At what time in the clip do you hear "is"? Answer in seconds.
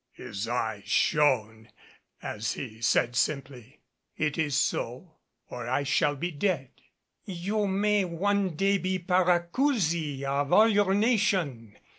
4.35-4.57